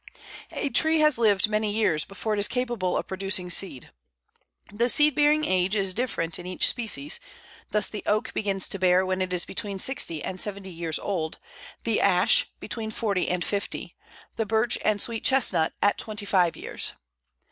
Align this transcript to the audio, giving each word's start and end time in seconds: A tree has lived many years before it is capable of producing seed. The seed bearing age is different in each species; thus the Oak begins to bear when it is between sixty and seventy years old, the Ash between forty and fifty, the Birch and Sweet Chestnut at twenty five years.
A 0.51 0.69
tree 0.71 0.97
has 1.01 1.19
lived 1.19 1.47
many 1.47 1.71
years 1.71 2.05
before 2.05 2.33
it 2.33 2.39
is 2.39 2.47
capable 2.47 2.97
of 2.97 3.05
producing 3.05 3.51
seed. 3.51 3.91
The 4.73 4.89
seed 4.89 5.13
bearing 5.13 5.45
age 5.45 5.75
is 5.75 5.93
different 5.93 6.39
in 6.39 6.47
each 6.47 6.67
species; 6.67 7.19
thus 7.69 7.87
the 7.87 8.01
Oak 8.07 8.33
begins 8.33 8.67
to 8.69 8.79
bear 8.79 9.05
when 9.05 9.21
it 9.21 9.31
is 9.31 9.45
between 9.45 9.77
sixty 9.77 10.23
and 10.23 10.41
seventy 10.41 10.71
years 10.71 10.97
old, 10.97 11.37
the 11.83 12.01
Ash 12.01 12.47
between 12.59 12.89
forty 12.89 13.29
and 13.29 13.45
fifty, 13.45 13.95
the 14.37 14.45
Birch 14.47 14.75
and 14.83 14.99
Sweet 14.99 15.23
Chestnut 15.23 15.73
at 15.83 15.99
twenty 15.99 16.25
five 16.25 16.57
years. 16.57 16.93